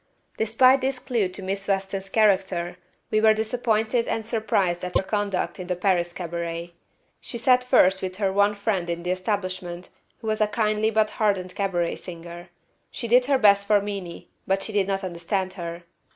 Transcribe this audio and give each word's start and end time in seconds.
Despite 0.37 0.81
this 0.81 0.97
clue 0.97 1.27
to 1.29 1.43
Miss 1.43 1.67
Weston's 1.67 2.09
character, 2.09 2.77
we 3.11 3.21
were 3.21 3.35
disappointed 3.35 4.07
and 4.07 4.25
surprised 4.25 4.83
at 4.83 4.95
her 4.97 5.03
conduct 5.03 5.59
in 5.59 5.67
the 5.67 5.75
Paris 5.75 6.11
cabaret. 6.11 6.73
She 7.19 7.37
sat 7.37 7.63
first 7.63 8.01
with 8.01 8.15
her 8.15 8.33
one 8.33 8.55
friend 8.55 8.89
in 8.89 9.03
the 9.03 9.11
establishment, 9.11 9.89
who 10.17 10.25
was 10.25 10.41
a 10.41 10.47
kindly 10.47 10.89
but 10.89 11.11
hardened 11.11 11.53
cabaret 11.53 11.97
singer. 11.97 12.49
She 12.89 13.07
did 13.07 13.27
her 13.27 13.37
best 13.37 13.67
for 13.67 13.79
Meenie, 13.79 14.31
but 14.47 14.63
she 14.63 14.73
did 14.73 14.87
not 14.87 15.03
understand 15.03 15.53
her. 15.53 15.83